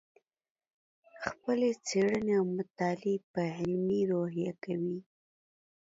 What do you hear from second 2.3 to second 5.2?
او مطالعې په علمي روحیه کوې.